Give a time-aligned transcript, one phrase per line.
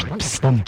[0.00, 0.64] Boing.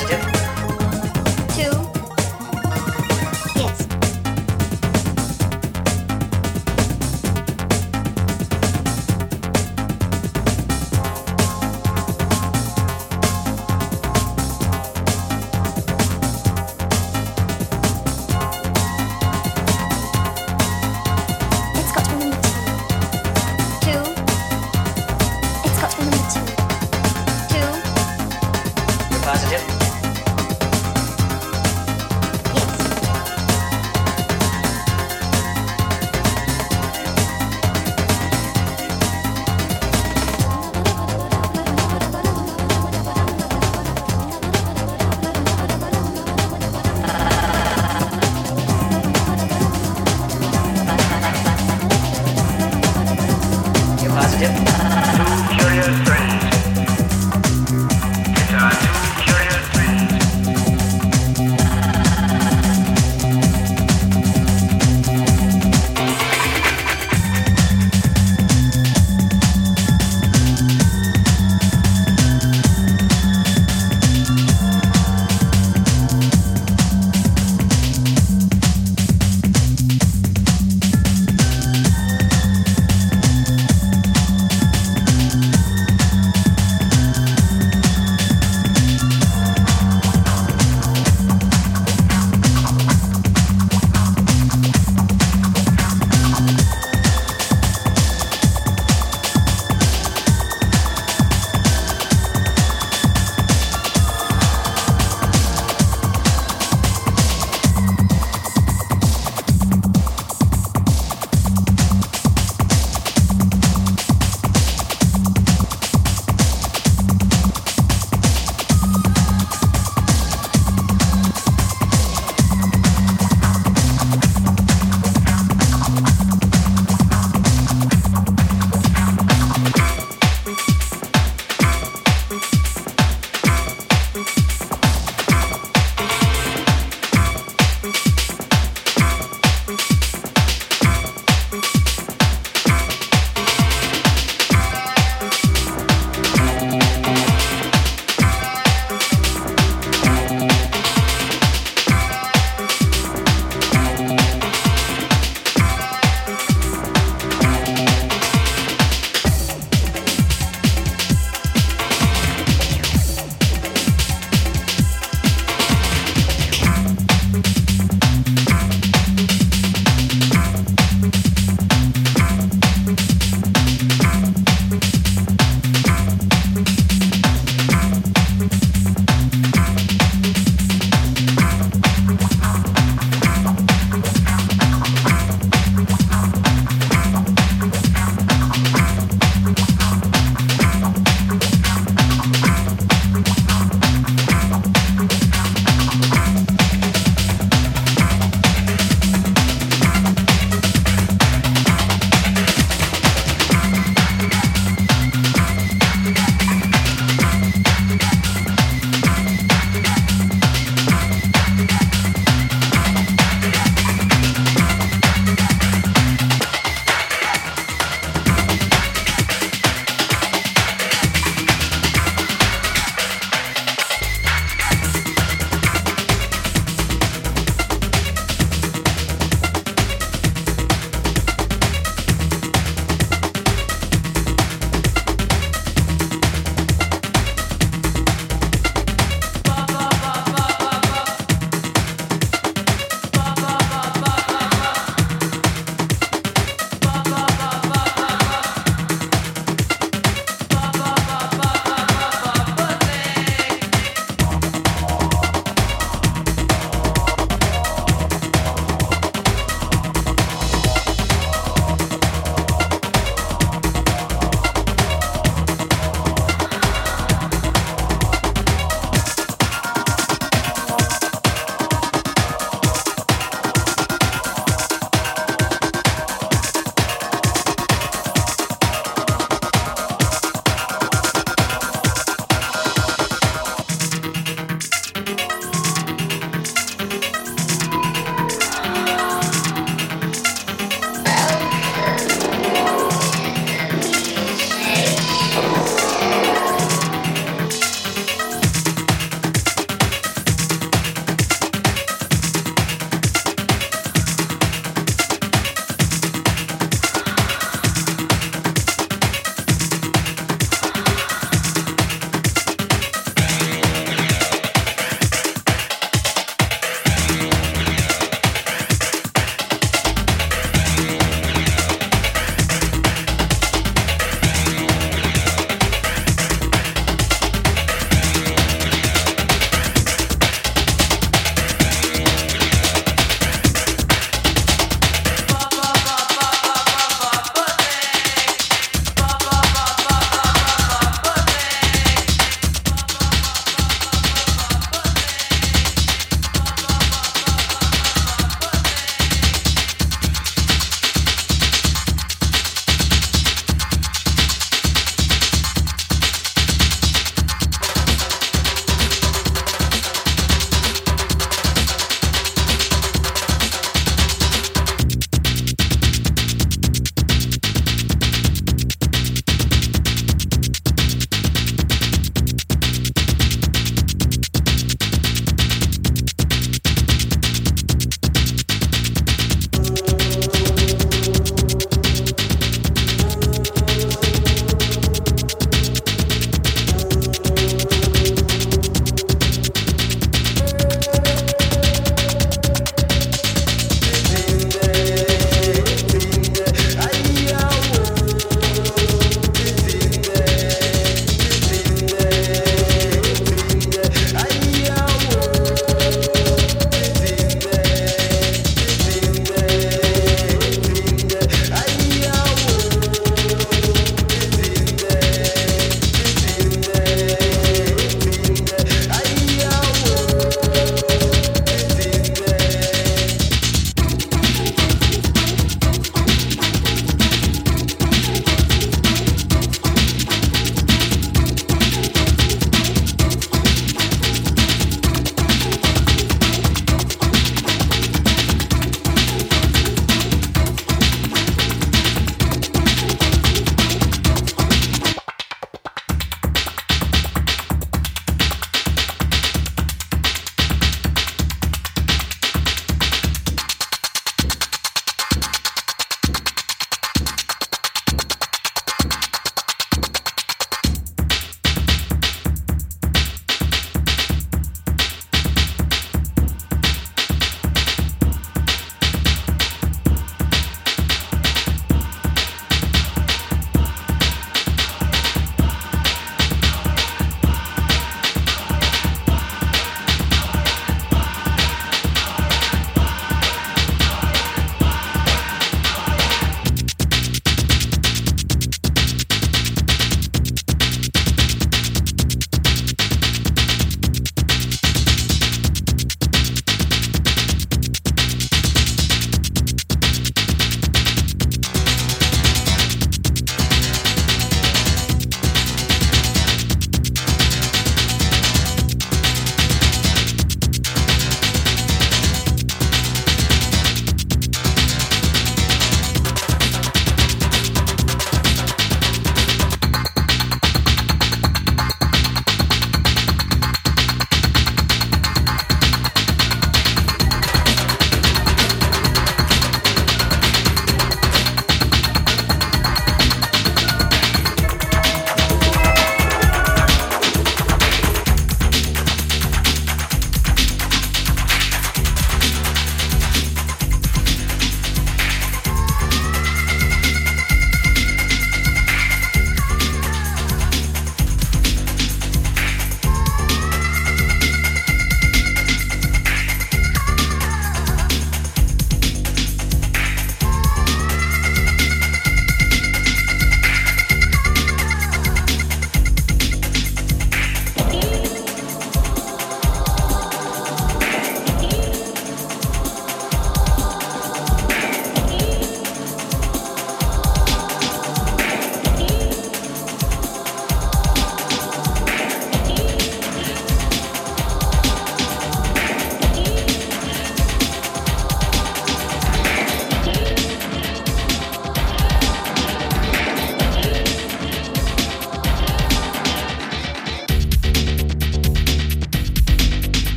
[0.00, 0.39] 时间。